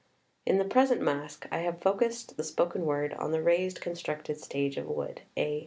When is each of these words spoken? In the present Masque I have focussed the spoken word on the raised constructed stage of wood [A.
In 0.47 0.57
the 0.57 0.65
present 0.65 0.99
Masque 0.99 1.45
I 1.51 1.59
have 1.59 1.79
focussed 1.83 2.35
the 2.35 2.43
spoken 2.43 2.87
word 2.87 3.13
on 3.13 3.29
the 3.31 3.43
raised 3.43 3.81
constructed 3.81 4.39
stage 4.39 4.75
of 4.77 4.87
wood 4.87 5.21
[A. 5.37 5.59